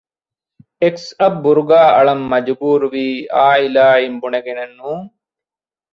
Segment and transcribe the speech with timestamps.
[0.81, 3.05] އެކްސް އަށް ބުރުގާ އަޅަން މަޖުބޫރުވީ
[3.35, 5.05] އާއިލާއިން ބުނެގެނެއް ނޫން